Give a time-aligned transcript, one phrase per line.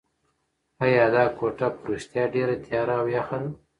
[0.83, 3.49] ایا دا کوټه په رښتیا ډېره تیاره او یخه ده؟